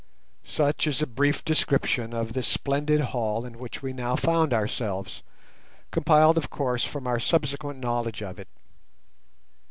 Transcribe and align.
Such 0.45 0.87
is 0.87 1.03
a 1.03 1.05
brief 1.05 1.45
description 1.45 2.11
of 2.11 2.33
this 2.33 2.47
splendid 2.47 3.01
hall 3.01 3.45
in 3.45 3.59
which 3.59 3.83
we 3.83 3.93
now 3.93 4.15
found 4.15 4.51
ourselves, 4.51 5.21
compiled 5.91 6.39
of 6.39 6.49
course 6.49 6.83
from 6.83 7.05
our 7.05 7.19
subsequent 7.19 7.77
knowledge 7.79 8.23
of 8.23 8.39
it. 8.39 8.47